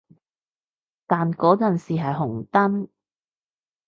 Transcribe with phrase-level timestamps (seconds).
[1.05, 2.87] 但嗰陣時係紅燈